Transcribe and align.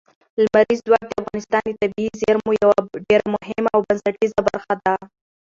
لمریز 0.43 0.79
ځواک 0.87 1.05
د 1.07 1.13
افغانستان 1.21 1.63
د 1.67 1.79
طبیعي 1.81 2.11
زیرمو 2.21 2.51
یوه 2.61 2.75
ډېره 3.09 3.27
مهمه 3.35 3.69
او 3.75 3.81
بنسټیزه 3.87 4.39
برخه 4.49 4.73
ده. 4.83 4.93